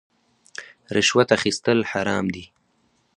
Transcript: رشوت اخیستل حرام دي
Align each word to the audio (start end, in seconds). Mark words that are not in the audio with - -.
رشوت 0.95 1.29
اخیستل 1.37 1.79
حرام 1.91 2.25
دي 2.33 2.45